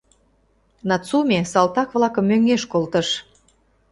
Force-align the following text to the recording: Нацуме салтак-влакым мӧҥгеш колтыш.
Нацуме 0.87 1.39
салтак-влакым 1.51 2.25
мӧҥгеш 2.29 2.63
колтыш. 2.71 3.07